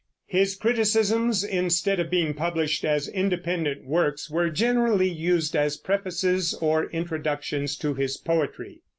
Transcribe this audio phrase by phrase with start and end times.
[0.25, 6.89] His criticisms, instead of being published as independent works, were generally used as prefaces or
[6.89, 8.81] introductions to his poetry.